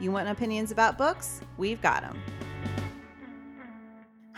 [0.00, 1.42] You want opinions about books?
[1.58, 2.22] We've got them.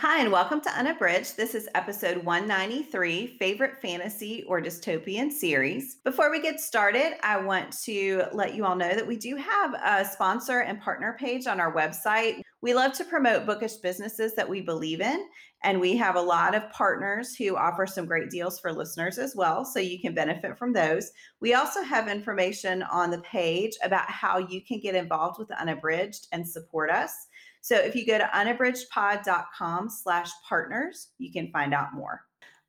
[0.05, 1.37] Hi, and welcome to Unabridged.
[1.37, 5.99] This is episode 193 Favorite Fantasy or Dystopian Series.
[6.03, 9.73] Before we get started, I want to let you all know that we do have
[9.75, 12.41] a sponsor and partner page on our website.
[12.61, 15.25] We love to promote bookish businesses that we believe in,
[15.63, 19.37] and we have a lot of partners who offer some great deals for listeners as
[19.37, 21.11] well, so you can benefit from those.
[21.39, 26.27] We also have information on the page about how you can get involved with Unabridged
[26.33, 27.27] and support us.
[27.63, 32.25] So if you go to unabridgedpod.com slash partners, you can find out more.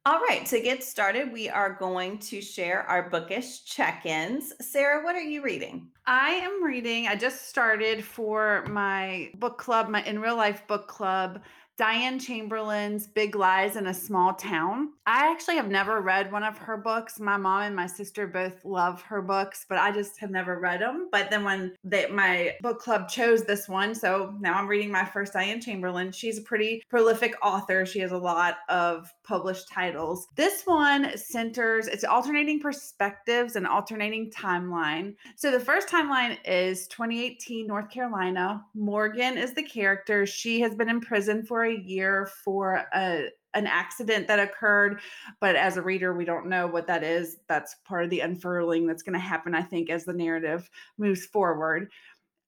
[0.07, 4.53] All right, to get started, we are going to share our bookish check ins.
[4.61, 5.89] Sarah, what are you reading?
[6.07, 10.87] I am reading, I just started for my book club, my in real life book
[10.87, 11.43] club.
[11.77, 14.91] Diane Chamberlain's Big Lies in a Small Town.
[15.07, 17.19] I actually have never read one of her books.
[17.19, 20.81] My mom and my sister both love her books, but I just have never read
[20.81, 21.09] them.
[21.11, 25.05] But then when they, my book club chose this one, so now I'm reading my
[25.05, 26.13] first Diane Chamberlain.
[26.13, 27.85] She's a pretty prolific author.
[27.85, 30.29] She has a lot of published titles.
[30.37, 35.17] This one centers, it's alternating perspectives and alternating timeline.
[35.35, 38.65] So the first timeline is 2018 North Carolina.
[38.75, 40.25] Morgan is the character.
[40.25, 45.01] She has been in prison for a year for a an accident that occurred
[45.41, 48.87] but as a reader we don't know what that is that's part of the unfurling
[48.87, 51.89] that's going to happen i think as the narrative moves forward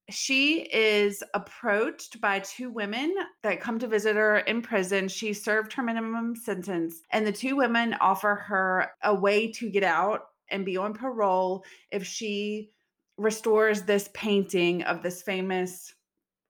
[0.09, 5.09] she is approached by two women that come to visit her in prison.
[5.09, 9.83] She served her minimum sentence, and the two women offer her a way to get
[9.83, 12.71] out and be on parole if she
[13.19, 15.93] restores this painting of this famous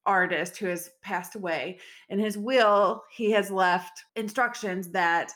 [0.06, 1.78] artist who has passed away.
[2.08, 5.32] In his will, he has left instructions that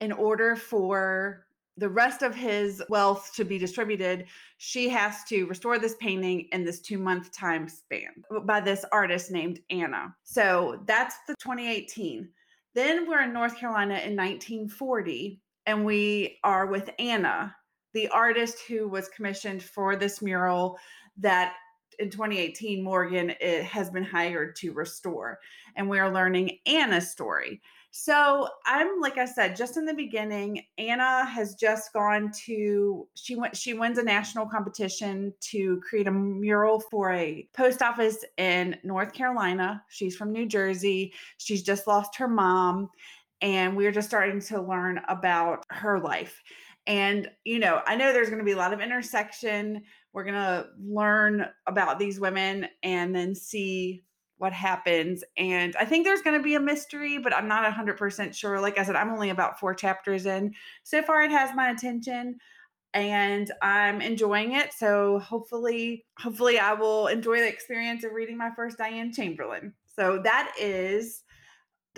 [0.00, 4.26] in order for the rest of his wealth to be distributed,
[4.58, 8.84] she has to restore this painting in this two month time span uh, by this
[8.92, 10.14] artist named Anna.
[10.22, 12.28] So that's the 2018.
[12.74, 17.56] Then we're in North Carolina in 1940, and we are with Anna,
[17.94, 20.78] the artist who was commissioned for this mural
[21.16, 21.54] that
[22.00, 25.38] in 2018 Morgan eh, has been hired to restore.
[25.76, 27.60] And we are learning Anna's story.
[27.92, 33.34] So I'm like I said, just in the beginning, Anna has just gone to she
[33.34, 38.76] went she wins a national competition to create a mural for a post office in
[38.84, 39.82] North Carolina.
[39.88, 41.12] She's from New Jersey.
[41.38, 42.90] She's just lost her mom.
[43.42, 46.40] And we're just starting to learn about her life.
[46.86, 49.82] And, you know, I know there's going to be a lot of intersection.
[50.12, 54.02] We're going to learn about these women and then see
[54.38, 55.22] what happens.
[55.36, 58.60] And I think there's going to be a mystery, but I'm not 100% sure.
[58.60, 60.54] Like I said, I'm only about four chapters in.
[60.82, 62.38] So far, it has my attention
[62.94, 64.72] and I'm enjoying it.
[64.72, 69.74] So hopefully, hopefully I will enjoy the experience of reading my first Diane Chamberlain.
[69.94, 71.22] So that is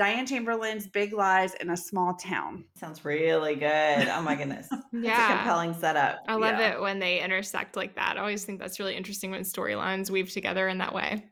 [0.02, 2.64] Diane Chamberlain's Big Lies in a Small Town.
[2.74, 4.08] Sounds really good.
[4.08, 4.66] Oh my goodness.
[4.92, 5.12] yeah.
[5.12, 6.24] It's a compelling setup.
[6.26, 6.72] I love yeah.
[6.72, 8.16] it when they intersect like that.
[8.16, 11.24] I always think that's really interesting when storylines weave together in that way.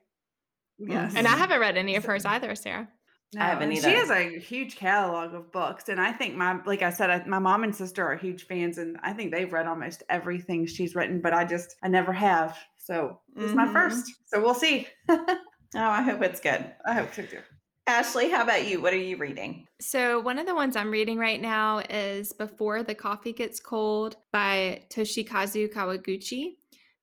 [0.79, 1.15] Yes.
[1.17, 2.89] And I haven't read any of hers either, Sarah.
[3.35, 3.91] No, I haven't either.
[3.91, 7.25] She has a huge catalog of books, and I think my, like I said, I,
[7.27, 10.95] my mom and sister are huge fans, and I think they've read almost everything she's
[10.95, 11.21] written.
[11.21, 12.57] But I just, I never have.
[12.79, 13.51] So this mm-hmm.
[13.51, 14.13] is my first.
[14.27, 14.87] So we'll see.
[15.09, 15.27] oh,
[15.75, 16.73] I hope it's good.
[16.87, 17.41] I hope so too.
[17.91, 18.81] Ashley, how about you?
[18.81, 19.67] What are you reading?
[19.81, 24.17] So, one of the ones I'm reading right now is Before the Coffee Gets Cold
[24.33, 26.53] by Toshikazu Kawaguchi.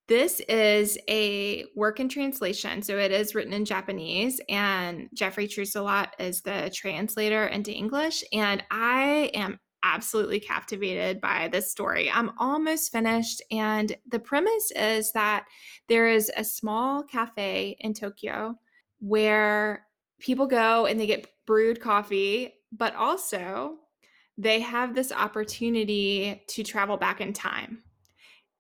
[0.08, 2.82] This is a work in translation.
[2.82, 8.24] So it is written in Japanese, and Geoffrey Trousselot is the translator into English.
[8.32, 12.10] And I am absolutely captivated by this story.
[12.10, 13.42] I'm almost finished.
[13.52, 15.48] And the premise is that
[15.90, 18.56] there is a small cafe in Tokyo
[19.00, 19.87] where
[20.20, 23.76] people go and they get brewed coffee, but also
[24.38, 27.84] they have this opportunity to travel back in time.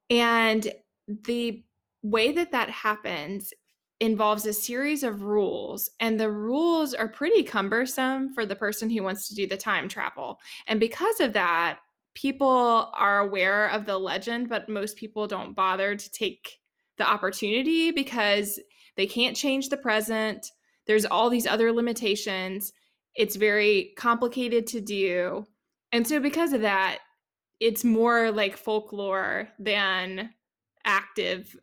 [0.09, 0.71] And
[1.07, 1.63] the
[2.01, 3.54] way that that happens
[4.00, 9.01] involves a series of rules and the rules are pretty cumbersome for the person who
[9.01, 11.80] wants to do the time travel and because of that
[12.13, 16.59] people are aware of the legend but most people don't bother to take
[16.98, 18.59] the opportunity because
[18.98, 20.51] they can't change the present
[20.88, 22.74] there's all these other limitations.
[23.16, 25.45] It's very complicated to do.
[25.92, 27.00] And so, because of that,
[27.60, 30.30] it's more like folklore than
[30.86, 31.56] active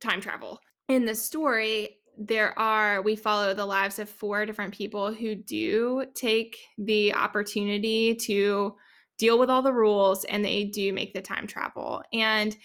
[0.00, 0.60] time travel.
[0.88, 6.04] In the story, there are, we follow the lives of four different people who do
[6.14, 8.74] take the opportunity to
[9.18, 12.02] deal with all the rules and they do make the time travel.
[12.12, 12.56] And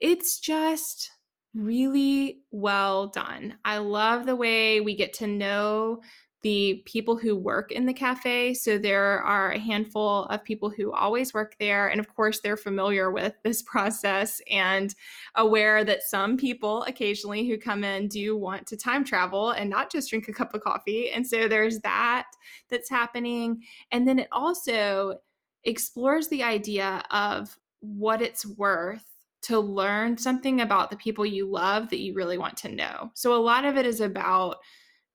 [0.00, 1.10] it's just
[1.54, 3.56] really well done.
[3.64, 6.00] I love the way we get to know
[6.42, 8.54] the people who work in the cafe.
[8.54, 11.88] So there are a handful of people who always work there.
[11.88, 14.94] And of course, they're familiar with this process and
[15.34, 19.92] aware that some people occasionally who come in do want to time travel and not
[19.92, 21.10] just drink a cup of coffee.
[21.10, 22.26] And so there's that
[22.70, 23.62] that's happening.
[23.92, 25.18] And then it also
[25.64, 29.09] explores the idea of what it's worth
[29.42, 33.10] to learn something about the people you love that you really want to know.
[33.14, 34.56] So a lot of it is about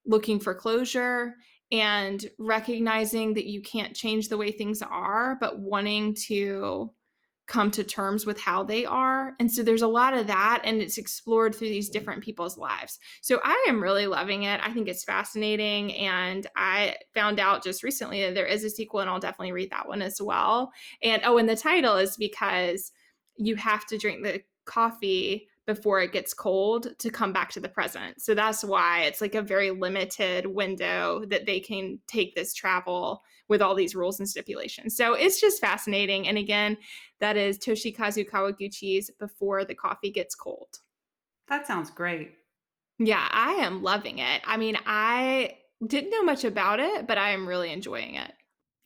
[0.06, 1.36] looking for closure
[1.72, 6.92] and recognizing that you can't change the way things are, but wanting to
[7.48, 9.33] come to terms with how they are.
[9.39, 13.00] And so there's a lot of that, and it's explored through these different people's lives.
[13.22, 14.60] So I am really loving it.
[14.63, 15.94] I think it's fascinating.
[15.94, 19.69] And I found out just recently that there is a sequel, and I'll definitely read
[19.72, 20.72] that one as well.
[21.04, 22.92] And oh, and the title is because
[23.37, 27.69] you have to drink the coffee before it gets cold to come back to the
[27.69, 28.21] present.
[28.21, 33.23] So that's why it's like a very limited window that they can take this travel
[33.47, 34.95] with all these rules and stipulations.
[34.95, 36.27] So it's just fascinating.
[36.27, 36.77] And again,
[37.19, 40.79] that is Toshikazu Kawaguchi's Before the Coffee Gets Cold.
[41.47, 42.33] That sounds great.
[42.99, 44.41] Yeah, I am loving it.
[44.45, 48.31] I mean, I didn't know much about it, but I am really enjoying it.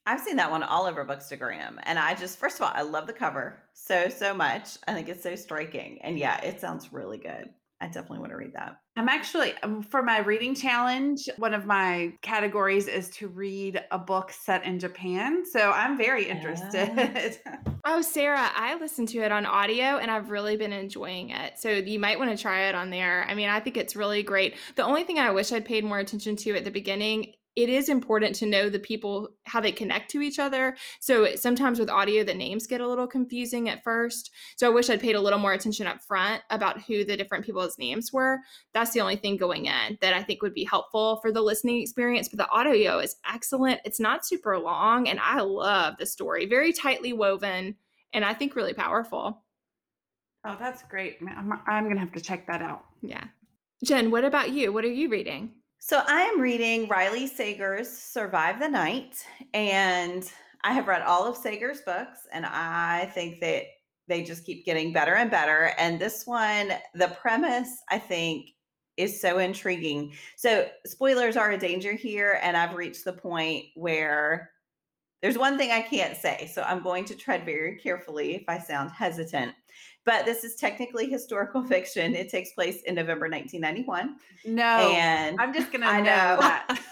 [0.09, 1.77] I've seen that one all over Bookstagram.
[1.83, 4.79] And I just, first of all, I love the cover so, so much.
[4.87, 5.99] I think it's so striking.
[6.01, 7.51] And yeah, it sounds really good.
[7.79, 8.77] I definitely want to read that.
[8.97, 13.99] I'm actually, um, for my reading challenge, one of my categories is to read a
[13.99, 15.45] book set in Japan.
[15.45, 17.37] So I'm very interested.
[17.85, 21.59] oh, Sarah, I listened to it on audio and I've really been enjoying it.
[21.59, 23.27] So you might want to try it on there.
[23.29, 24.55] I mean, I think it's really great.
[24.75, 27.89] The only thing I wish I'd paid more attention to at the beginning it is
[27.89, 30.77] important to know the people how they connect to each other.
[31.01, 34.31] So sometimes with audio the names get a little confusing at first.
[34.55, 37.45] So i wish i'd paid a little more attention up front about who the different
[37.45, 38.39] people's names were.
[38.73, 41.81] That's the only thing going in that i think would be helpful for the listening
[41.81, 43.81] experience but the audio is excellent.
[43.83, 46.45] It's not super long and i love the story.
[46.45, 47.75] Very tightly woven
[48.13, 49.43] and i think really powerful.
[50.45, 52.85] Oh that's great i'm, I'm gonna have to check that out.
[53.01, 53.25] Yeah.
[53.83, 54.71] Jen what about you?
[54.71, 60.29] What are you reading so I am reading Riley Sager's Survive the Night, and
[60.63, 63.63] I have read all of Sager's books, and I think that
[64.07, 65.71] they just keep getting better and better.
[65.77, 68.49] And this one, the premise, I think,
[68.97, 70.13] is so intriguing.
[70.35, 74.51] So spoilers are a danger here, and I've reached the point where
[75.21, 76.51] there's one thing I can't say.
[76.53, 79.53] So I'm going to tread very carefully if I sound hesitant
[80.05, 82.15] but this is technically historical fiction.
[82.15, 84.15] It takes place in November 1991.
[84.45, 86.79] No, and I'm just gonna I know, that.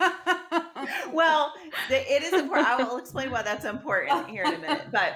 [1.12, 1.52] well,
[1.90, 2.68] it is important.
[2.68, 4.86] I will explain why that's important here in a minute.
[4.90, 5.14] But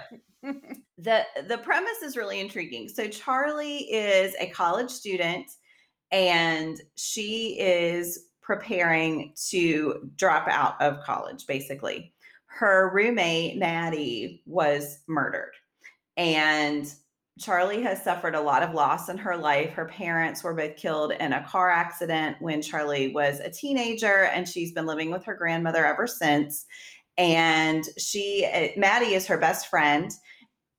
[0.99, 2.89] the the premise is really intriguing.
[2.89, 5.47] So Charlie is a college student,
[6.13, 11.47] and she is preparing to drop out of college.
[11.47, 12.13] Basically,
[12.47, 15.53] her roommate Maddie was murdered,
[16.17, 16.93] and
[17.39, 19.73] Charlie has suffered a lot of loss in her life.
[19.73, 24.49] Her parents were both killed in a car accident when Charlie was a teenager, and
[24.49, 26.65] she's been living with her grandmother ever since.
[27.19, 30.11] And she, eh, Maddie, is her best friend.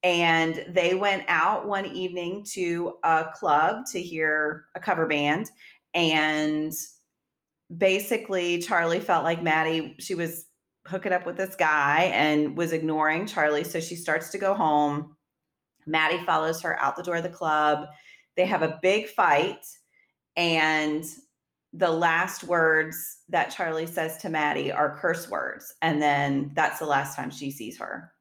[0.01, 5.47] And they went out one evening to a club to hear a cover band.
[5.93, 6.71] And
[7.75, 10.45] basically, Charlie felt like Maddie, she was
[10.87, 13.63] hooking up with this guy and was ignoring Charlie.
[13.63, 15.16] So she starts to go home
[15.87, 17.87] Maddie follows her out the door of the club.
[18.35, 19.65] They have a big fight.
[20.35, 21.03] And
[21.73, 25.73] the last words that Charlie says to Maddie are curse words.
[25.81, 28.11] And then that's the last time she sees her.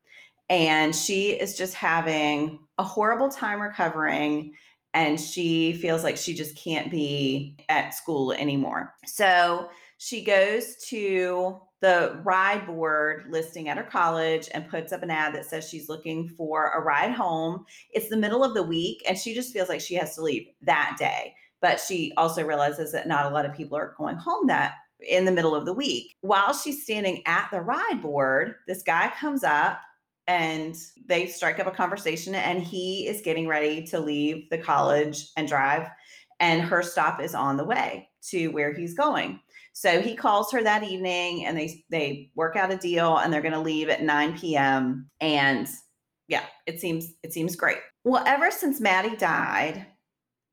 [0.49, 4.55] And she is just having a horrible time recovering.
[4.95, 8.95] And she feels like she just can't be at school anymore.
[9.05, 9.69] So
[9.99, 15.35] she goes to the ride board listing at her college and puts up an ad
[15.35, 17.65] that says she's looking for a ride home.
[17.91, 20.47] It's the middle of the week and she just feels like she has to leave
[20.63, 21.35] that day.
[21.61, 24.75] But she also realizes that not a lot of people are going home that
[25.07, 26.17] in the middle of the week.
[26.23, 29.81] While she's standing at the ride board, this guy comes up
[30.27, 35.29] and they strike up a conversation and he is getting ready to leave the college
[35.37, 35.89] and drive
[36.41, 39.41] and her stop is on the way to where he's going.
[39.77, 43.43] So he calls her that evening and they they work out a deal and they're
[43.43, 45.07] going to leave at 9 p.m.
[45.21, 45.69] and
[46.29, 47.77] yeah, it seems it seems great.
[48.03, 49.85] Well, ever since Maddie died,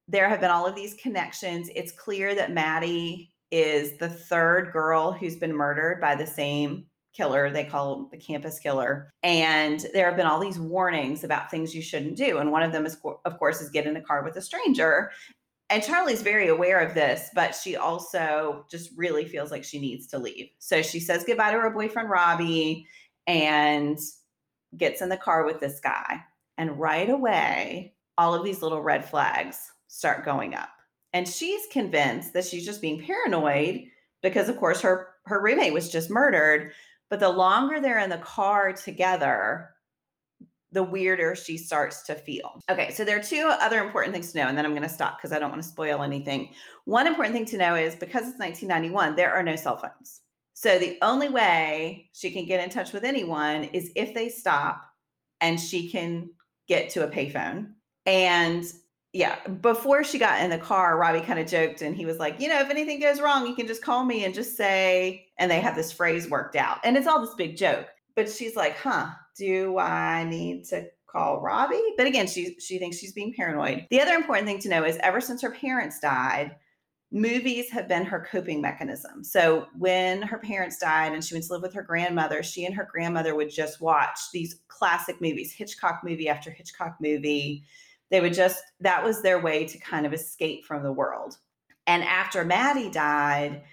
[0.10, 1.70] there have been all of these connections.
[1.74, 7.50] It's clear that Maddie is the third girl who's been murdered by the same killer.
[7.50, 9.10] They call the campus killer.
[9.24, 12.40] And there have been all these warnings about things you shouldn't do.
[12.40, 15.12] And one of them is, of course, is get in a car with a stranger.
[15.74, 20.06] And Charlie's very aware of this, but she also just really feels like she needs
[20.10, 20.50] to leave.
[20.60, 22.88] So she says goodbye to her boyfriend, Robbie,
[23.26, 23.98] and
[24.78, 26.22] gets in the car with this guy.
[26.60, 30.70] And right away, all of these little red flags start going up.
[31.12, 33.86] And she's convinced that she's just being paranoid
[34.22, 36.72] because, of course, her, her roommate was just murdered.
[37.10, 39.72] But the longer they're in the car together,
[40.74, 42.60] the weirder she starts to feel.
[42.70, 44.90] Okay, so there are two other important things to know, and then I'm going to
[44.90, 46.50] stop because I don't want to spoil anything.
[46.86, 50.22] One important thing to know is because it's 1991, there are no cell phones.
[50.54, 54.84] So the only way she can get in touch with anyone is if they stop
[55.42, 56.30] and she can
[56.68, 57.74] get to a payphone.
[58.06, 58.66] And
[59.12, 62.40] yeah, before she got in the car, Robbie kind of joked and he was like,
[62.40, 65.52] you know, if anything goes wrong, you can just call me and just say, and
[65.52, 66.80] they have this phrase worked out.
[66.84, 67.88] And it's all this big joke.
[68.16, 71.82] But she's like, huh, do I need to call Robbie?
[71.98, 73.88] But again, she she thinks she's being paranoid.
[73.90, 76.56] The other important thing to know is ever since her parents died,
[77.12, 79.24] movies have been her coping mechanism.
[79.24, 82.76] So when her parents died and she went to live with her grandmother, she and
[82.76, 87.64] her grandmother would just watch these classic movies, Hitchcock movie after Hitchcock movie
[88.14, 91.36] they would just, that was their way to kind of escape from the world.
[91.88, 93.64] And after Maddie died,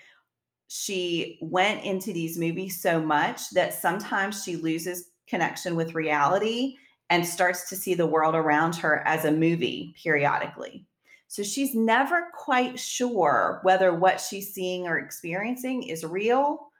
[0.67, 6.77] she went into these movies so much that sometimes she loses connection with reality
[7.09, 10.87] and starts to see the world around her as a movie periodically.
[11.29, 16.71] So she's never quite sure whether what she's seeing or experiencing is real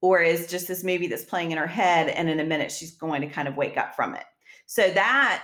[0.00, 2.08] or is just this movie that's playing in her head.
[2.08, 4.24] And in a minute, she's going to kind of wake up from it.
[4.66, 5.42] So that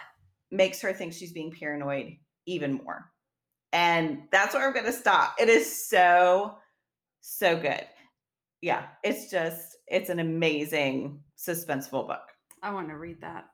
[0.51, 2.17] makes her think she's being paranoid
[2.47, 3.11] even more.
[3.73, 5.37] And that's where I'm going to stop.
[5.39, 6.57] It is so,
[7.21, 7.85] so good.
[8.63, 12.30] Yeah, it's just, it's an amazing, suspenseful book.
[12.63, 13.47] I want to read that.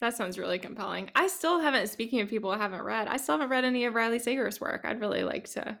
[0.00, 1.10] That sounds really compelling.
[1.14, 3.94] I still haven't, speaking of people I haven't read, I still haven't read any of
[3.94, 4.82] Riley Sager's work.
[4.84, 5.78] I'd really like to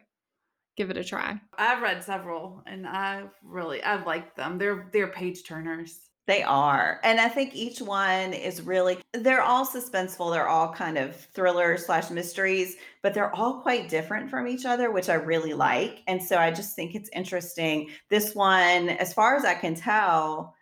[0.76, 1.40] give it a try.
[1.56, 4.58] I've read several and I've really, I've liked them.
[4.58, 6.00] They're, they're page turners.
[6.26, 7.00] They are.
[7.02, 10.32] And I think each one is really, they're all suspenseful.
[10.32, 14.92] They're all kind of thrillers slash mysteries, but they're all quite different from each other,
[14.92, 16.02] which I really like.
[16.06, 17.88] And so I just think it's interesting.
[18.10, 20.54] This one, as far as I can tell,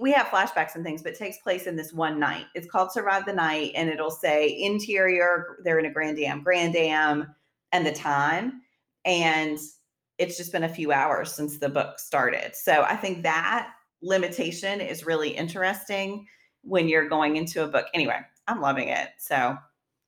[0.00, 2.46] we have flashbacks and things, but takes place in this one night.
[2.54, 6.76] It's called Survive the Night, and it'll say interior, they're in a Grand Am, Grand
[6.76, 7.34] Am,
[7.72, 8.62] and the time.
[9.04, 9.58] And
[10.18, 12.54] it's just been a few hours since the book started.
[12.54, 13.70] So I think that
[14.02, 16.26] limitation is really interesting
[16.62, 17.86] when you're going into a book.
[17.94, 19.08] Anyway, I'm loving it.
[19.18, 19.56] So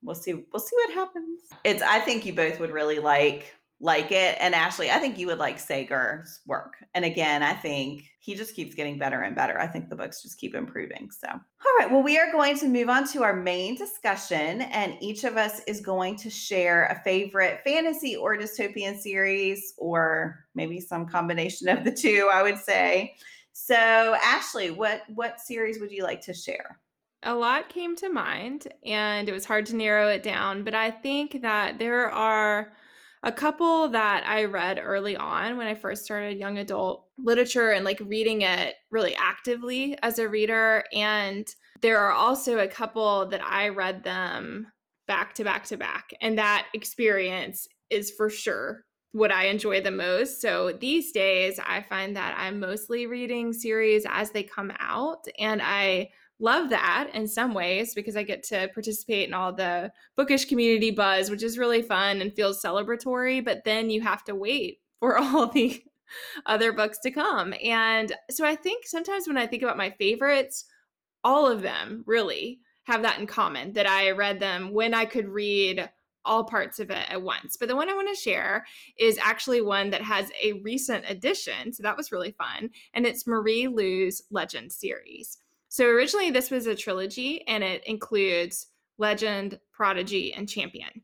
[0.02, 0.35] we'll see.
[0.52, 1.40] We'll see what happens.
[1.64, 1.83] It's.
[1.83, 3.54] I think you both would really like
[3.85, 4.38] like it.
[4.41, 6.73] And Ashley, I think you would like Sager's work.
[6.95, 9.61] And again, I think he just keeps getting better and better.
[9.61, 11.11] I think the books just keep improving.
[11.11, 11.91] So, all right.
[11.91, 15.61] Well, we are going to move on to our main discussion, and each of us
[15.67, 21.85] is going to share a favorite fantasy or dystopian series, or maybe some combination of
[21.85, 23.14] the two, I would say.
[23.53, 26.81] So, Ashley, what what series would you like to share?
[27.23, 30.91] A lot came to mind and it was hard to narrow it down, but I
[30.91, 32.73] think that there are
[33.25, 37.85] a couple that I read early on when I first started young adult literature and
[37.85, 41.47] like reading it really actively as a reader and
[41.81, 44.66] there are also a couple that I read them
[45.09, 49.93] back to back to back and that experience is for sure what I enjoy the
[49.93, 50.40] most.
[50.40, 55.25] So these days, I find that I'm mostly reading series as they come out.
[55.38, 56.11] And I
[56.41, 60.91] love that in some ways because I get to participate in all the bookish community
[60.91, 63.45] buzz, which is really fun and feels celebratory.
[63.45, 65.83] But then you have to wait for all the
[66.47, 67.55] other books to come.
[67.62, 70.64] And so I think sometimes when I think about my favorites,
[71.23, 75.29] all of them really have that in common that I read them when I could
[75.29, 75.88] read
[76.26, 77.57] all parts of it at once.
[77.57, 78.64] But the one I want to share
[78.99, 81.73] is actually one that has a recent addition.
[81.73, 82.71] So that was really fun.
[82.95, 85.38] And it's Marie Lu's Legend series.
[85.75, 91.02] So originally, this was a trilogy and it includes Legend, Prodigy, and Champion.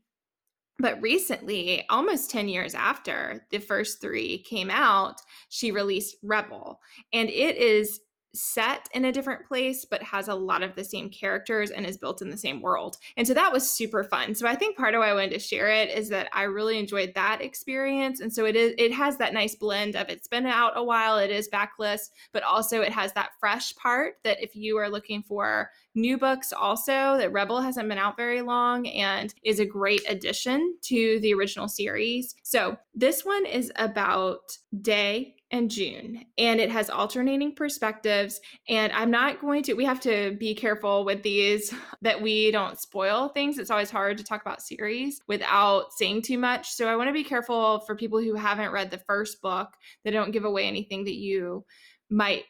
[0.79, 5.15] But recently, almost 10 years after the first three came out,
[5.49, 6.79] she released Rebel.
[7.11, 7.99] And it is
[8.33, 11.97] set in a different place but has a lot of the same characters and is
[11.97, 12.97] built in the same world.
[13.17, 14.35] And so that was super fun.
[14.35, 16.79] So i think part of why i wanted to share it is that i really
[16.79, 18.21] enjoyed that experience.
[18.21, 21.17] And so it is it has that nice blend of it's been out a while
[21.17, 25.23] it is backlist but also it has that fresh part that if you are looking
[25.23, 30.01] for new books also that rebel hasn't been out very long and is a great
[30.07, 32.35] addition to the original series.
[32.43, 38.39] So this one is about day and June, and it has alternating perspectives.
[38.69, 42.79] And I'm not going to, we have to be careful with these that we don't
[42.79, 43.57] spoil things.
[43.57, 46.71] It's always hard to talk about series without saying too much.
[46.71, 49.69] So I want to be careful for people who haven't read the first book
[50.03, 51.65] that don't give away anything that you
[52.09, 52.43] might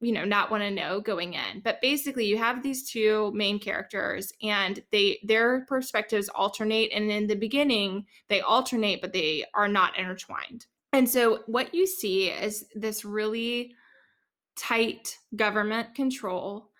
[0.00, 3.58] you know not want to know going in but basically you have these two main
[3.58, 9.68] characters and they their perspectives alternate and in the beginning they alternate but they are
[9.68, 13.74] not intertwined and so what you see is this really
[14.56, 16.70] tight government control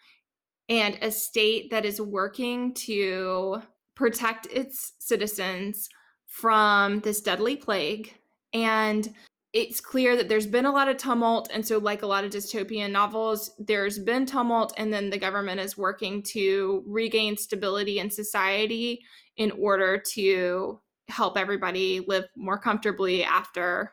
[0.70, 3.60] and a state that is working to
[3.94, 5.90] protect its citizens
[6.26, 8.14] from this deadly plague.
[8.54, 9.06] And
[9.52, 11.50] it's clear that there's been a lot of tumult.
[11.52, 15.60] And so, like a lot of dystopian novels, there's been tumult, and then the government
[15.60, 19.02] is working to regain stability in society
[19.36, 23.92] in order to help everybody live more comfortably after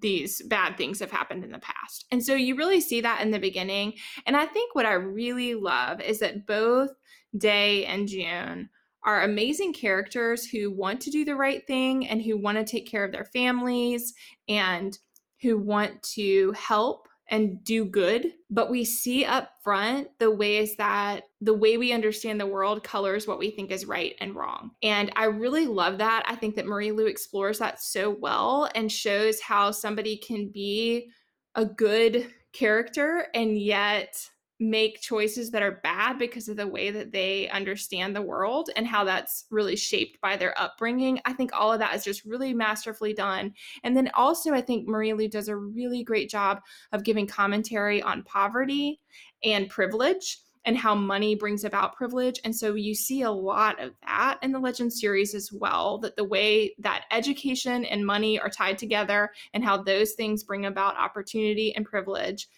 [0.00, 2.06] these bad things have happened in the past.
[2.10, 3.94] And so you really see that in the beginning.
[4.26, 6.90] And I think what I really love is that both
[7.36, 8.68] Day and June
[9.04, 12.86] are amazing characters who want to do the right thing and who want to take
[12.86, 14.14] care of their families
[14.48, 14.98] and
[15.40, 21.24] who want to help and do good but we see up front the ways that
[21.40, 24.70] the way we understand the world colors what we think is right and wrong.
[24.82, 26.24] And i really love that.
[26.26, 31.10] I think that marie lu explores that so well and shows how somebody can be
[31.54, 34.16] a good character and yet
[34.62, 38.86] make choices that are bad because of the way that they understand the world and
[38.86, 41.20] how that's really shaped by their upbringing.
[41.24, 43.54] I think all of that is just really masterfully done.
[43.82, 46.60] And then also, I think Marie Lu does a really great job
[46.92, 49.00] of giving commentary on poverty
[49.42, 52.40] and privilege and how money brings about privilege.
[52.44, 56.16] And so you see a lot of that in the Legend series as well that
[56.16, 60.96] the way that education and money are tied together and how those things bring about
[60.96, 62.48] opportunity and privilege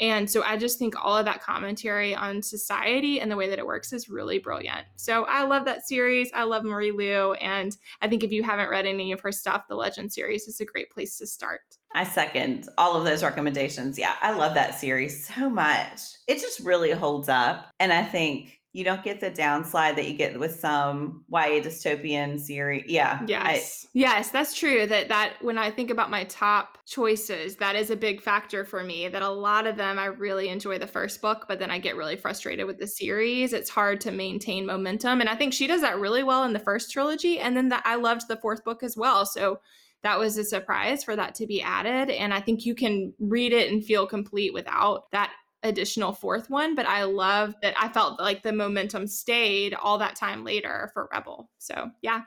[0.00, 3.58] and so I just think all of that commentary on society and the way that
[3.58, 4.86] it works is really brilliant.
[4.96, 6.30] So I love that series.
[6.34, 7.34] I love Marie Lu.
[7.34, 10.60] And I think if you haven't read any of her stuff, the Legend series is
[10.60, 11.60] a great place to start.
[11.94, 13.96] I second all of those recommendations.
[13.96, 16.00] Yeah, I love that series so much.
[16.26, 17.70] It just really holds up.
[17.78, 22.40] And I think you don't get the downslide that you get with some YA dystopian
[22.40, 22.82] series.
[22.88, 23.22] Yeah.
[23.24, 23.86] Yes.
[23.86, 24.84] I, yes, that's true.
[24.84, 28.82] That that when I think about my top choices, that is a big factor for
[28.82, 29.06] me.
[29.06, 31.94] That a lot of them I really enjoy the first book, but then I get
[31.94, 33.52] really frustrated with the series.
[33.52, 35.20] It's hard to maintain momentum.
[35.20, 37.38] And I think she does that really well in the first trilogy.
[37.38, 39.24] And then that I loved the fourth book as well.
[39.24, 39.60] So
[40.02, 42.10] that was a surprise for that to be added.
[42.10, 45.32] And I think you can read it and feel complete without that
[45.64, 50.14] additional fourth one, but I love that I felt like the momentum stayed all that
[50.14, 51.50] time later for Rebel.
[51.58, 52.22] So, yeah.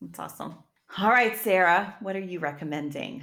[0.00, 0.56] That's awesome.
[0.98, 3.22] All right, Sarah, what are you recommending?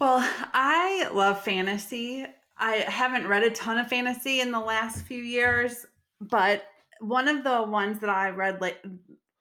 [0.00, 2.26] Well, I love fantasy.
[2.56, 5.86] I haven't read a ton of fantasy in the last few years,
[6.20, 6.64] but
[7.00, 8.82] one of the ones that I read like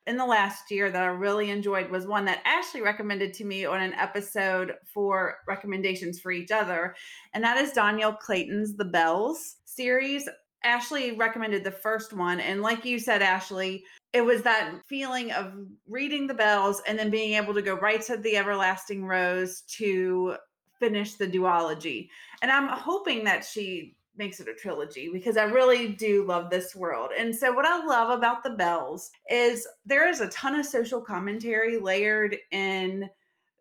[0.07, 3.65] in the last year that I really enjoyed was one that Ashley recommended to me
[3.65, 6.95] on an episode for recommendations for each other.
[7.33, 10.27] And that is Dhonielle Clayton's The Belles series.
[10.63, 12.39] Ashley recommended the first one.
[12.39, 15.53] And like you said, Ashley, it was that feeling of
[15.87, 20.35] reading the belles and then being able to go right to the everlasting rose to
[20.79, 22.09] finish the duology.
[22.41, 26.75] And I'm hoping that she makes it a trilogy because I really do love this
[26.75, 27.11] world.
[27.17, 31.01] And so, what I love about the belles is there is a ton of social
[31.01, 33.09] commentary layered in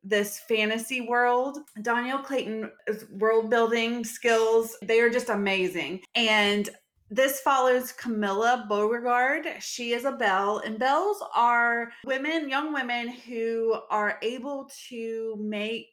[0.02, 1.58] this fantasy world.
[1.80, 2.70] Dhonielle Clayton
[3.12, 6.00] world building skills, they are just amazing.
[6.14, 6.70] And
[7.10, 9.46] this follows Camellia Beauregard.
[9.60, 15.88] She is a belle, and belles are women, young women who are able to make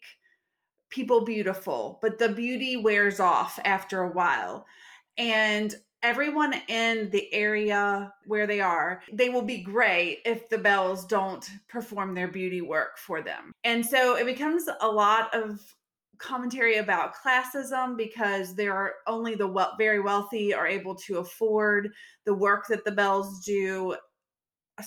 [0.90, 4.66] people beautiful, but the beauty wears off after a while.
[5.18, 11.06] And everyone in the area where they are, they will be gray if the belles
[11.06, 13.52] don't perform their beauty work for them.
[13.64, 15.60] And so it becomes a lot of
[16.18, 21.90] commentary about classism because there are only the very wealthy are able to afford
[22.26, 23.96] the work that the belles do.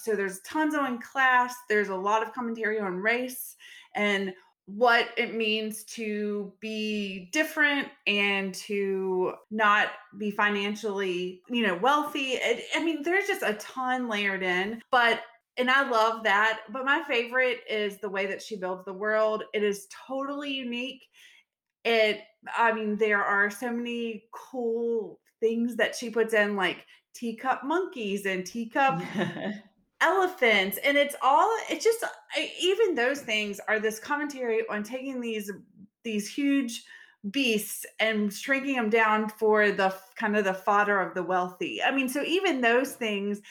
[0.02, 3.56] So there's tons on class, there's a lot of commentary on race
[3.94, 4.32] and
[4.74, 12.36] what it means to be different and to not be financially, you know, wealthy.
[12.36, 15.20] I, I mean, there's just a ton layered in, but
[15.56, 16.60] and I love that.
[16.70, 19.44] But my favorite is the way that she builds the world.
[19.52, 21.02] It is totally unique.
[21.84, 22.20] It,
[22.56, 28.26] I mean, there are so many cool things that she puts in, like teacup monkeys
[28.26, 29.02] and teacup
[30.00, 32.04] elephants and it's all it's just
[32.60, 35.50] even those things are this commentary on taking these
[36.04, 36.84] these huge
[37.30, 41.82] beasts and shrinking them down for the kind of the fodder of the wealthy.
[41.82, 43.42] I mean so even those things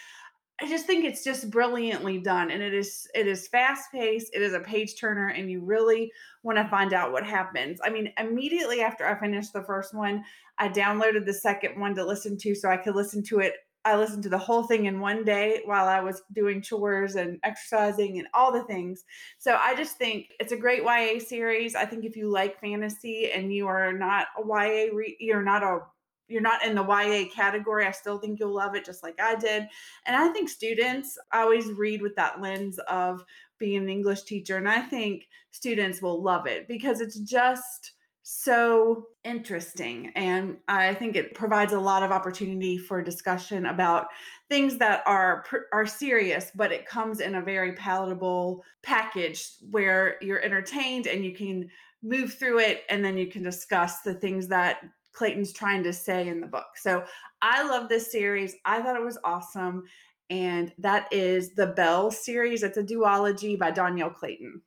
[0.62, 4.42] i just think it's just brilliantly done and it is it is fast paced it
[4.42, 6.12] is a page turner and you really
[6.44, 7.80] want to find out what happens.
[7.84, 10.24] I mean immediately after i finished the first one
[10.58, 13.54] i downloaded the second one to listen to so i could listen to it
[13.86, 17.40] I listened to the whole thing in one day while I was doing chores and
[17.44, 19.06] exercising and all the things.
[19.38, 21.76] So I just think it's a great YA series.
[21.76, 25.64] I think if you like fantasy and you are not a YA, re- you're not
[25.64, 25.80] a
[26.28, 29.34] you're not in the YA category, I still think you'll love it just like I
[29.36, 29.68] did.
[30.06, 33.26] And I think students always read with that lens of
[33.58, 37.94] being an English teacher and I think students will love it because it's just
[38.32, 40.12] so interesting.
[40.16, 44.08] And I think it provides a lot of opportunity for discussion about
[44.50, 50.44] things that are are serious, but it comes in a very palatable package where you're
[50.44, 51.68] entertained and you can
[52.04, 54.78] move through it and then you can discuss the things that
[55.12, 56.68] Clayton's trying to say in the book.
[56.76, 57.04] So
[57.42, 58.56] I love this series.
[58.64, 59.86] I thought it was awesome.
[60.30, 62.62] And that is the Belle series.
[62.62, 64.62] It's a duology by Dhonielle Clayton.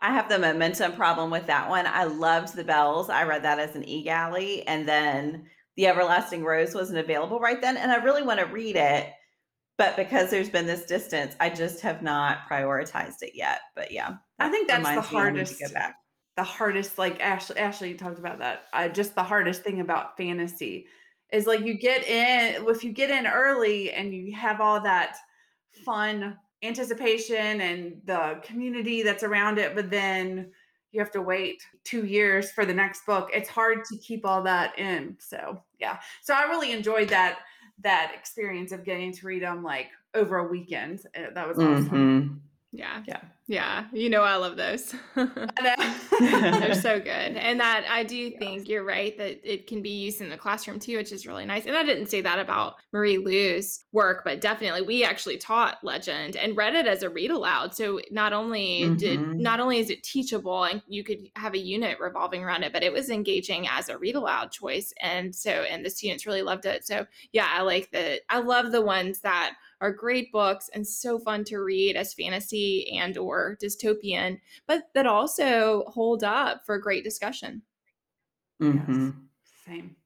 [0.00, 1.86] I have the momentum problem with that one.
[1.86, 3.08] I loved the belles.
[3.08, 7.76] I read that as an e-galley, and then the Everlasting Rose wasn't available right then.
[7.76, 9.10] And I really want to read it,
[9.78, 13.60] but because there's been this distance, I just have not prioritized it yet.
[13.74, 15.60] But yeah, I think that's the hardest.
[15.60, 15.96] go back.
[16.36, 18.64] The hardest, like Ashley, Ashley talked about that.
[18.72, 20.86] I just the hardest thing about fantasy
[21.32, 25.16] is like you get in if you get in early and you have all that
[25.84, 30.50] fun anticipation and the community that's around it, but then
[30.92, 33.28] you have to wait two years for the next book.
[33.32, 35.16] It's hard to keep all that in.
[35.18, 35.98] So yeah.
[36.22, 37.40] So I really enjoyed that
[37.82, 41.02] that experience of getting to read them like over a weekend.
[41.14, 41.90] Eh, that was awesome.
[41.90, 42.34] Mm-hmm.
[42.72, 43.02] Yeah.
[43.06, 43.20] Yeah.
[43.46, 43.84] Yeah.
[43.92, 44.94] You know, I love those.
[46.60, 47.08] They're so good.
[47.08, 50.78] And that I do think you're right that it can be used in the classroom
[50.78, 51.66] too, which is really nice.
[51.66, 56.36] And I didn't say that about Marie Lu's work, but definitely we actually taught Legend
[56.36, 57.74] and read it as a read aloud.
[57.74, 58.96] So not only mm-hmm.
[58.96, 62.72] did not only is it teachable and you could have a unit revolving around it,
[62.72, 64.92] but it was engaging as a read aloud choice.
[65.00, 66.86] And so and the students really loved it.
[66.86, 68.20] So yeah, I like that.
[68.28, 72.96] I love the ones that are great books and so fun to read as fantasy
[72.98, 77.62] and or dystopian, but that also hold up for great discussion.
[78.62, 79.04] Mm-hmm.
[79.04, 79.12] Yes.
[79.66, 79.96] Same.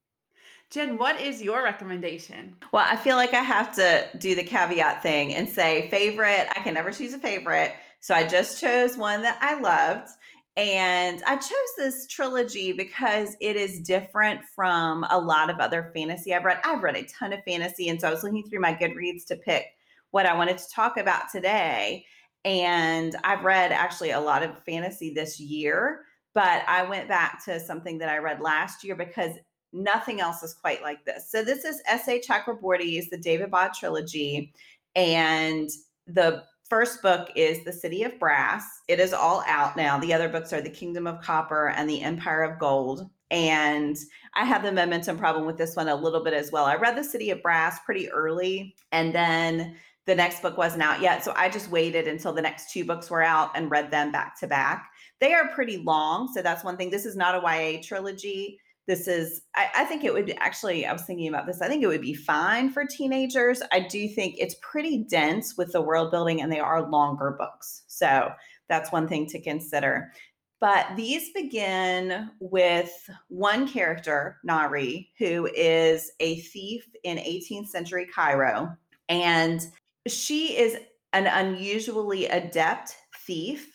[0.71, 2.55] Jen, what is your recommendation?
[2.73, 6.47] Well, I feel like I have to do the caveat thing and say favorite.
[6.55, 7.75] I can never choose a favorite.
[7.99, 10.11] So I just chose one that I loved.
[10.57, 16.35] And I chose this trilogy because it is different from a lot of other fantasy
[16.35, 16.61] I've read.
[16.65, 17.89] I've read a ton of fantasy.
[17.89, 19.67] And so I was looking through my Goodreads to pick
[20.11, 22.05] what I wanted to talk about today.
[22.45, 26.03] And I've read actually a lot of fantasy this year,
[26.35, 29.37] but I went back to something that I read last year because
[29.73, 31.31] nothing else is quite like this.
[31.31, 32.21] So this is S.A.
[32.21, 34.53] Chakraborty's The Daevabad Trilogy.
[34.97, 35.71] And
[36.07, 38.65] the first book is The City of Brass.
[38.87, 39.99] It is all out now.
[39.99, 43.11] The other books are The Kingdom of Copper and The Empire of Gold.
[43.33, 43.97] And
[44.35, 46.65] I have the momentum problem with this one a little bit as well.
[46.65, 51.01] I read The City of Brass pretty early, and then the next book wasn't out
[51.01, 51.25] yet.
[51.25, 54.39] So I just waited until the next two books were out and read them back
[54.41, 54.91] to back.
[55.21, 56.33] They are pretty long.
[56.33, 56.91] So that's one thing.
[56.91, 60.93] This is not a YA trilogy this is I, I, think it would actually i
[60.93, 64.37] was thinking about this i think it would be fine for teenagers i do think
[64.39, 68.31] it's pretty dense with the world building and they are longer books so
[68.71, 70.13] that's one thing to consider.
[70.61, 72.93] But these begin with
[73.29, 78.77] one character Nahri who is a thief in 18th century cairo
[79.09, 79.61] and
[80.07, 80.79] she is
[81.13, 83.70] an unusually adept thief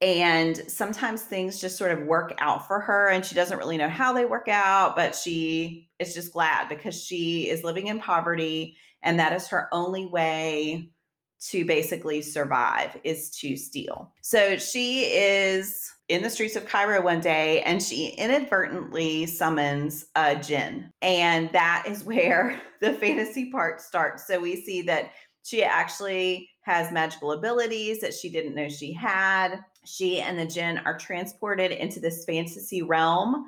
[0.00, 3.88] and sometimes things just sort of work out for her and she doesn't really know
[3.88, 8.76] how they work out but she is just glad because she is living in poverty
[9.02, 10.90] and that is her only way
[11.40, 17.20] to basically survive is to steal so she is in the streets of Cairo one
[17.20, 20.90] day and she inadvertently summons a jinn.
[21.02, 24.26] And that is where the fantasy part starts.
[24.26, 25.10] So we see that
[25.42, 30.78] she actually has magical abilities that she didn't know she had she and the Jinn
[30.84, 33.46] are transported into this fantasy realm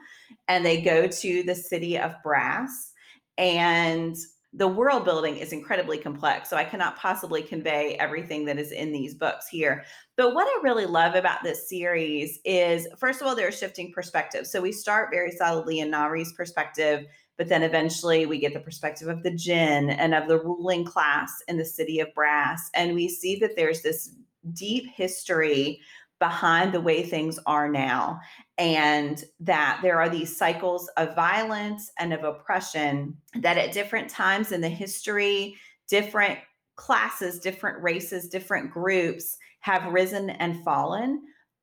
[0.49, 2.93] and they go to the city of Brass.
[3.39, 4.17] And
[4.53, 6.51] the world building is incredibly complex.
[6.51, 9.85] So I cannot possibly convey everything that is in these books here.
[10.17, 14.51] But what I really love about this series is, first of all, they're shifting perspectives.
[14.51, 17.07] So we start very solidly in Nahri's perspective,
[17.39, 21.31] but then eventually we get the perspective of the Jinn and of the ruling class
[21.47, 22.71] in the city of Brass.
[22.75, 24.17] And we see that there's this
[24.53, 25.81] deep history
[26.21, 28.21] behind the way things are now
[28.59, 34.53] and that there are these cycles of violence and of oppression that at different times
[34.53, 35.57] in the history
[35.89, 36.39] different
[36.77, 41.23] classes different races different groups have risen and fallen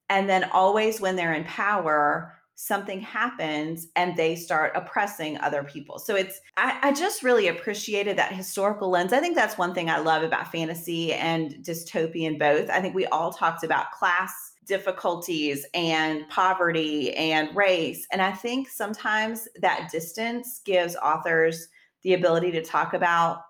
[0.09, 5.99] and then always when they're in power something happens and they start oppressing other people.
[5.99, 9.13] So it's, I, I, just really appreciated that historical lens.
[9.13, 12.71] I think that's one thing I love about fantasy and dystopian both.
[12.71, 18.07] I think we all talked about class difficulties and poverty and race.
[18.11, 21.67] And I think sometimes that distance gives authors
[22.01, 23.43] the ability to talk about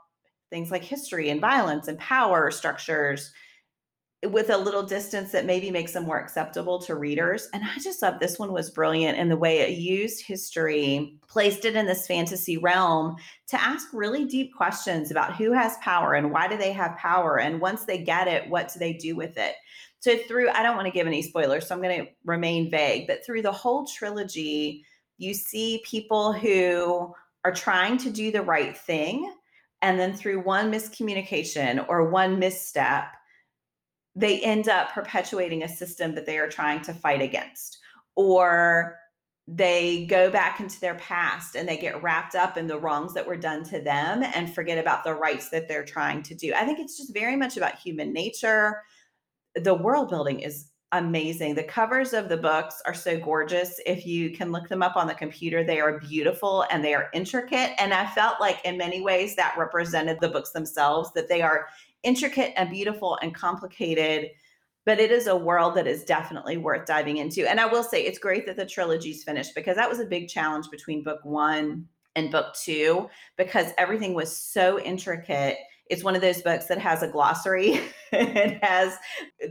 [0.50, 3.32] things like history and violence and power structures
[4.26, 7.48] with a little distance that maybe makes them more acceptable to readers.
[7.54, 11.66] And I just thought this one was brilliant in the way it used history, placed
[11.66, 13.18] it in this fantasy realm
[13.50, 17.40] to ask really deep questions about who has power and why do they have power?
[17.40, 19.54] And once they get it, what do they do with it?
[20.00, 23.08] So, through, I don't want to give any spoilers, so I'm going to remain vague,
[23.08, 24.84] but through the whole trilogy,
[25.18, 29.32] you see people who are trying to do the right thing.
[29.84, 33.06] And then through one miscommunication or one misstep,
[34.18, 37.78] they end up perpetuating a system that they are trying to fight against
[38.16, 38.98] or
[39.48, 43.26] they go back into their past and they get wrapped up in the wrongs that
[43.26, 46.52] were done to them and forget about the rights that they're trying to do.
[46.54, 48.82] I think it's just very much about human nature.
[49.56, 51.54] The world building is amazing.
[51.54, 53.80] The covers of the books are so gorgeous.
[53.86, 57.10] If you can look them up on the computer, they are beautiful and they are
[57.14, 57.72] intricate.
[57.80, 61.68] And I felt like in many ways that represented the books themselves, that they are
[62.04, 64.30] intricate and beautiful and complicated
[64.88, 67.46] but it is a world that is definitely worth diving into.
[67.46, 70.30] And I will say it's great that the trilogy's finished because that was a big
[70.30, 75.58] challenge between book one and book two because everything was so intricate.
[75.90, 77.82] It's one of those books that has a glossary.
[78.14, 78.96] it has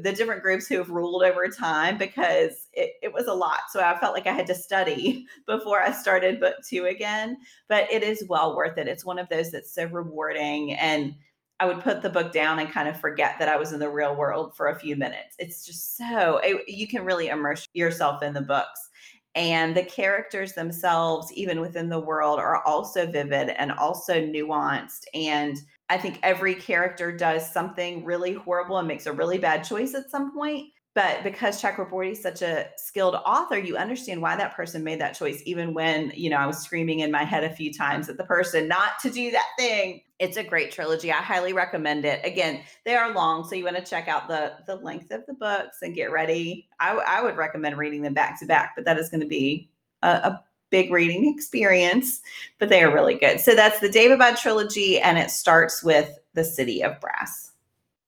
[0.02, 3.60] the different groups who have ruled over time because it, it was a lot.
[3.70, 7.36] So I felt like I had to study before I started book two again.
[7.68, 8.88] But it is well worth it.
[8.88, 11.14] It's one of those that's so rewarding and
[11.58, 13.88] I would put the book down and kind of forget that I was in the
[13.88, 15.36] real world for a few minutes.
[15.38, 18.90] It's just so it, you can really immerse yourself in the books.
[19.34, 25.04] And the characters themselves, even within the world, are also vivid and also nuanced.
[25.14, 25.58] And
[25.90, 30.10] I think every character does something really horrible and makes a really bad choice at
[30.10, 30.68] some point.
[30.94, 35.14] But because Chakraborty is such a skilled author, you understand why that person made that
[35.14, 38.16] choice, even when, you know, I was screaming in my head a few times at
[38.16, 40.00] the person not to do that thing.
[40.18, 41.12] It's a great trilogy.
[41.12, 42.24] I highly recommend it.
[42.24, 45.34] Again, they are long, so you want to check out the the length of the
[45.34, 46.68] books and get ready.
[46.80, 49.70] I, I would recommend reading them back to back, but that is going to be
[50.02, 52.22] a, a big reading experience,
[52.58, 53.40] but they are really good.
[53.40, 57.52] So that's the Daevabad trilogy, and it starts with the City of Brass.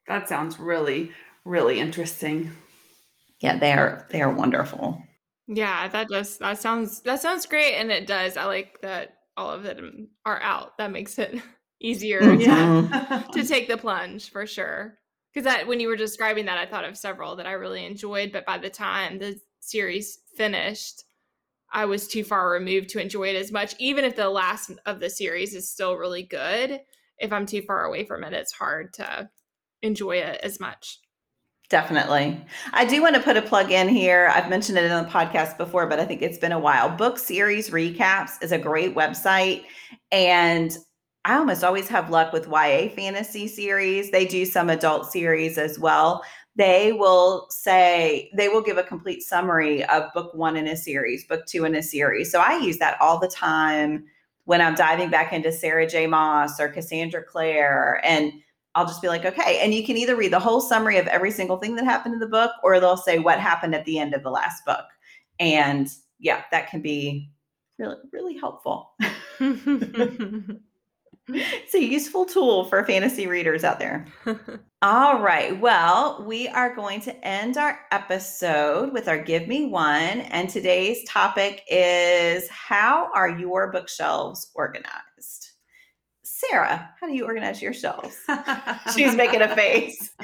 [0.06, 1.12] That sounds really,
[1.44, 2.50] really interesting
[3.40, 5.02] yeah, they are they are wonderful.
[5.46, 8.36] Yeah, that does that sounds that sounds great, and it does.
[8.36, 10.76] I like that all of them are out.
[10.78, 11.40] That makes it
[11.80, 13.32] easier mm-hmm.
[13.32, 14.98] to, to take the plunge for sure.
[15.32, 18.32] Because that when you were describing that, I thought of several that I really enjoyed,
[18.32, 21.04] but by the time the series finished,
[21.70, 23.74] I was too far removed to enjoy it as much.
[23.78, 26.80] Even if the last of the series is still really good,
[27.18, 29.28] if I'm too far away from it, it's hard to
[29.82, 30.98] enjoy it as much.
[31.68, 32.42] Definitely.
[32.72, 34.32] I do want to put a plug in here.
[34.34, 36.88] I've mentioned it in the podcast before, but I think it's been a while.
[36.88, 39.64] Book Series Recaps is a great website.
[40.10, 40.74] And
[41.28, 44.10] I almost always have luck with YA fantasy series.
[44.10, 46.24] They do some adult series as well.
[46.56, 51.26] They will say, they will give a complete summary of book one in a series,
[51.26, 52.32] book two in a series.
[52.32, 54.06] So I use that all the time
[54.46, 56.06] when I'm diving back into Sarah J.
[56.06, 58.00] Maas or Cassandra Clare.
[58.04, 58.32] And
[58.74, 59.60] I'll just be like, okay.
[59.62, 62.20] And you can either read the whole summary of every single thing that happened in
[62.20, 64.86] the book, or they'll say what happened at the end of the last book.
[65.38, 65.88] And
[66.18, 67.30] yeah, that can be
[67.76, 68.94] really, really helpful.
[71.28, 74.06] it's a useful tool for fantasy readers out there.
[74.82, 75.58] All right.
[75.60, 79.90] Well, we are going to end our episode with our Give Me One.
[79.90, 85.48] And today's topic is How are your bookshelves organized?
[86.22, 88.16] Sarah, how do you organize your shelves?
[88.94, 90.10] She's making a face.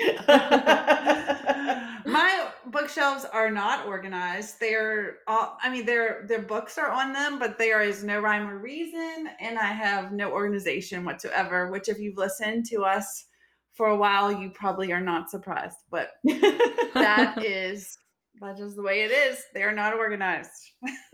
[2.07, 4.61] my bookshelves are not organized.
[4.61, 8.49] They're all I mean their their books are on them, but there is no rhyme
[8.49, 13.27] or reason and I have no organization whatsoever, which if you've listened to us
[13.73, 15.79] for a while, you probably are not surprised.
[15.91, 17.99] But that is
[18.41, 19.43] that's just the way it is.
[19.53, 20.51] They're not organized.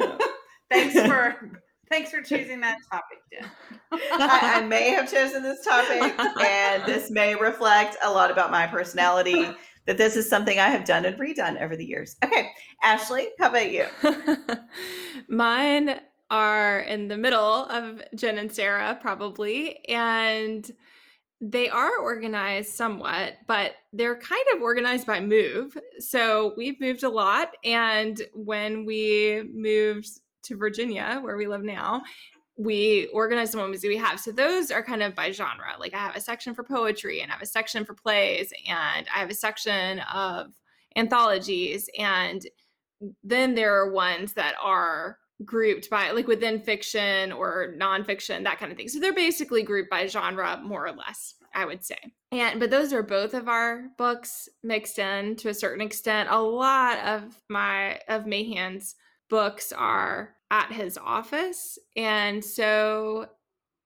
[0.70, 1.60] thanks for
[1.90, 3.50] thanks for choosing that topic, Jen.
[3.92, 8.66] I, I may have chosen this topic, and this may reflect a lot about my
[8.66, 9.46] personality.
[9.96, 12.16] This is something I have done and redone over the years.
[12.24, 12.50] Okay,
[12.82, 13.86] Ashley, how about you?
[15.28, 16.00] Mine
[16.30, 19.84] are in the middle of Jen and Sarah, probably.
[19.86, 20.70] And
[21.40, 25.76] they are organized somewhat, but they're kind of organized by move.
[25.98, 27.54] So we've moved a lot.
[27.64, 30.08] And when we moved
[30.44, 32.02] to Virginia, where we live now,
[32.60, 34.20] we organize the ones we have.
[34.20, 35.74] So those are kind of by genre.
[35.78, 39.06] Like I have a section for poetry and I have a section for plays and
[39.14, 40.52] I have a section of
[40.94, 41.88] anthologies.
[41.98, 42.46] And
[43.24, 48.70] then there are ones that are grouped by like within fiction or nonfiction, that kind
[48.70, 48.88] of thing.
[48.88, 51.98] So they're basically grouped by genre, more or less, I would say.
[52.30, 56.28] And but those are both of our books mixed in to a certain extent.
[56.30, 58.96] A lot of my of Mahan's
[59.30, 63.28] books are at his office, and so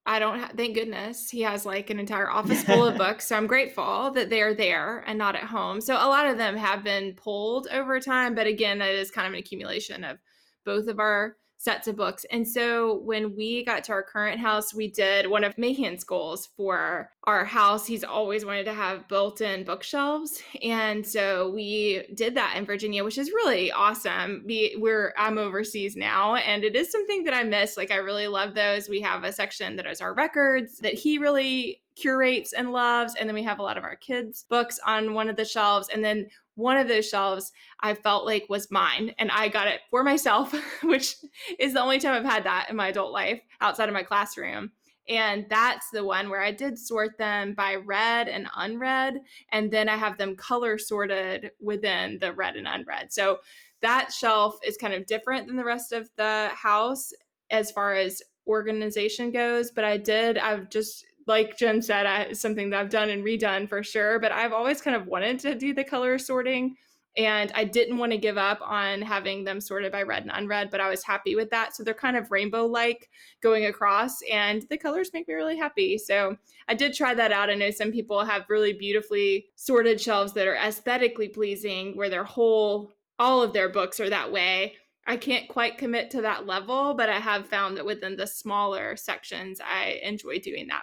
[0.06, 3.26] I don't have, thank goodness he has like an entire office full of books.
[3.26, 5.80] So I'm grateful that they're there and not at home.
[5.80, 9.26] So a lot of them have been pulled over time, but again, that is kind
[9.26, 10.18] of an accumulation of
[10.64, 12.26] both of our sets of books.
[12.30, 16.50] And so when we got to our current house, we did one of Mahan's goals
[16.58, 17.86] for our house.
[17.86, 20.42] He's always wanted to have built in bookshelves.
[20.62, 24.44] And so we did that in Virginia, which is really awesome.
[24.46, 27.78] We, we're, I'm overseas now, and it is something that I miss.
[27.78, 28.90] Like, I really love those.
[28.90, 33.14] We have a section that is our records that he really curates and loves.
[33.14, 35.88] And then we have a lot of our kids' books on one of the shelves.
[35.88, 39.80] And then one of those shelves I felt like was mine and I got it
[39.90, 41.16] for myself, which
[41.58, 44.72] is the only time I've had that in my adult life outside of my classroom.
[45.08, 49.20] And that's the one where I did sort them by read and unread.
[49.52, 53.12] And then I have them color sorted within the read and unread.
[53.12, 53.40] So
[53.82, 57.12] that shelf is kind of different than the rest of the house
[57.50, 59.70] as far as organization goes.
[59.70, 63.68] But I did, I've just like Jen said, I, something that I've done and redone
[63.68, 64.18] for sure.
[64.18, 66.76] But I've always kind of wanted to do the color sorting.
[67.16, 70.70] And I didn't want to give up on having them sorted by read and unread,
[70.70, 71.76] but I was happy with that.
[71.76, 73.08] So they're kind of rainbow like
[73.40, 75.96] going across, and the colors make me really happy.
[75.96, 77.50] So I did try that out.
[77.50, 82.24] I know some people have really beautifully sorted shelves that are aesthetically pleasing, where their
[82.24, 84.74] whole, all of their books are that way.
[85.06, 88.96] I can't quite commit to that level, but I have found that within the smaller
[88.96, 90.82] sections, I enjoy doing that.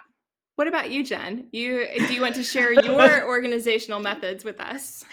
[0.56, 1.48] What about you, Jen?
[1.52, 5.04] You do you want to share your organizational methods with us?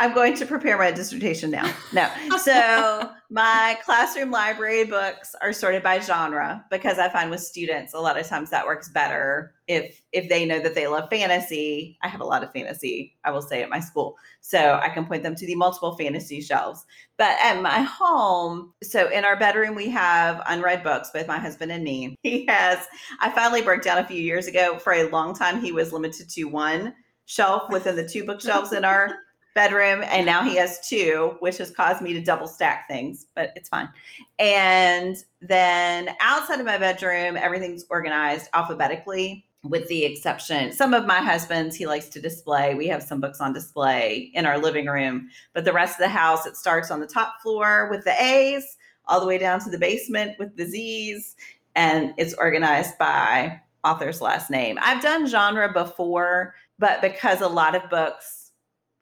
[0.00, 1.72] I'm going to prepare my dissertation now.
[1.92, 2.10] No.
[2.40, 7.98] So my classroom library books are sorted by genre because I find with students a
[7.98, 11.98] lot of times that works better if if they know that they love fantasy.
[12.02, 14.16] I have a lot of fantasy, I will say at my school.
[14.40, 16.86] So I can point them to the multiple fantasy shelves.
[17.18, 21.72] But at my home, so in our bedroom we have unread books, both my husband
[21.72, 22.16] and me.
[22.22, 22.86] He has
[23.20, 24.78] I finally broke down a few years ago.
[24.78, 26.94] For a long time he was limited to one
[27.26, 29.14] shelf within the two bookshelves in our
[29.60, 33.52] bedroom and now he has two which has caused me to double stack things but
[33.56, 33.90] it's fine.
[34.38, 41.18] And then outside of my bedroom everything's organized alphabetically with the exception some of my
[41.18, 42.74] husband's he likes to display.
[42.74, 46.08] We have some books on display in our living room but the rest of the
[46.08, 49.68] house it starts on the top floor with the a's all the way down to
[49.68, 51.36] the basement with the z's
[51.76, 54.78] and it's organized by author's last name.
[54.80, 58.39] I've done genre before but because a lot of books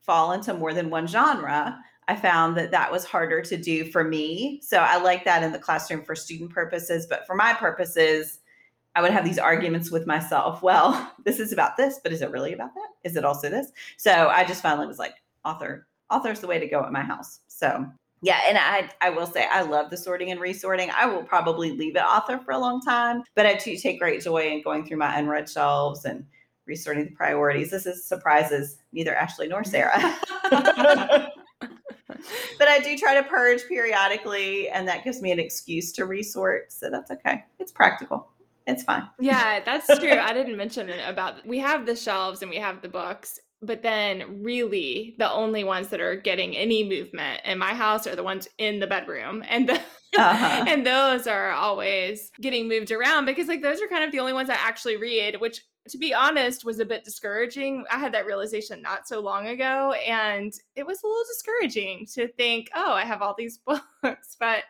[0.09, 4.03] fall into more than one genre, I found that that was harder to do for
[4.03, 4.61] me.
[4.62, 8.40] So I like that in the classroom for student purposes, but for my purposes,
[8.97, 10.62] I would have these arguments with myself.
[10.62, 12.88] Well, this is about this, but is it really about that?
[13.05, 13.71] Is it also this?
[13.99, 17.40] So I just finally was like, author, author's the way to go at my house.
[17.47, 17.87] So
[18.23, 20.90] yeah, and I I will say I love the sorting and resorting.
[20.90, 24.23] I will probably leave it author for a long time, but I do take great
[24.23, 26.25] joy in going through my unread shelves and
[26.68, 27.70] resorting the priorities.
[27.70, 30.16] This is surprises neither Ashley nor Sarah.
[30.50, 31.33] but
[32.69, 36.73] I do try to purge periodically, and that gives me an excuse to resort.
[36.73, 37.44] So that's okay.
[37.58, 38.29] It's practical.
[38.66, 39.08] It's fine.
[39.19, 40.12] Yeah, that's true.
[40.12, 43.83] I didn't mention it about we have the shelves and we have the books, but
[43.83, 48.23] then really the only ones that are getting any movement in my house are the
[48.23, 49.42] ones in the bedroom.
[49.48, 49.81] And the,
[50.19, 50.64] uh-huh.
[50.69, 54.35] and those are always getting moved around because like those are kind of the only
[54.35, 57.85] ones I actually read, which to be honest, was a bit discouraging.
[57.91, 62.29] I had that realization not so long ago, and it was a little discouraging to
[62.29, 63.59] think, oh, I have all these
[64.03, 64.65] books, but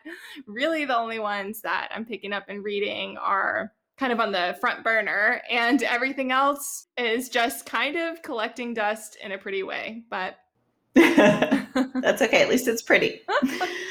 [0.45, 4.57] really the only ones that I'm picking up and reading are kind of on the
[4.61, 10.03] front burner, and everything else is just kind of collecting dust in a pretty way.
[10.09, 10.37] But
[10.95, 12.41] that's okay.
[12.41, 13.21] At least it's pretty.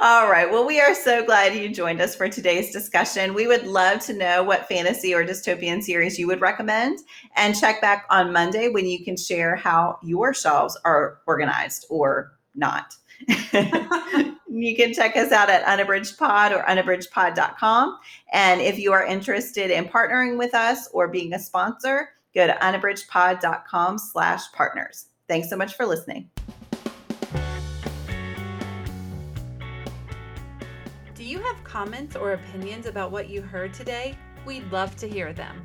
[0.00, 0.50] All right.
[0.50, 3.34] Well, we are so glad you joined us for today's discussion.
[3.34, 7.00] We would love to know what fantasy or dystopian series you would recommend
[7.36, 12.32] and check back on Monday when you can share how your shelves are organized or
[12.54, 12.94] not.
[13.28, 17.98] you can check us out at unabridgedpod or unabridgedpod.com.
[18.32, 22.54] And if you are interested in partnering with us or being a sponsor, go to
[22.54, 25.06] unabridgedpod.com slash partners.
[25.28, 26.30] Thanks so much for listening.
[31.30, 34.18] You have comments or opinions about what you heard today?
[34.44, 35.64] We'd love to hear them.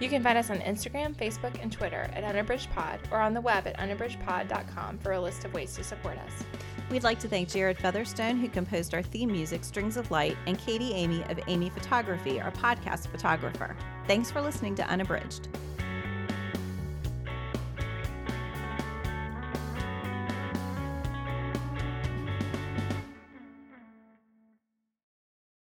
[0.00, 3.68] You can find us on Instagram, Facebook, and Twitter at unabridgedpod or on the web
[3.68, 6.32] at unabridgedpod.com for a list of ways to support us.
[6.90, 10.58] We'd like to thank Jared Featherstone, who composed our theme music, Strings of Light, and
[10.58, 13.76] Katie Amy of Amy Photography, our podcast photographer.
[14.08, 15.48] Thanks for listening to Unabridged.